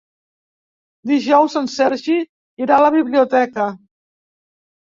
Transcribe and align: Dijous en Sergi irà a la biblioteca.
Dijous 1.11 1.57
en 1.61 1.69
Sergi 1.73 2.17
irà 2.67 2.75
a 2.81 2.83
la 2.87 2.91
biblioteca. 2.97 3.69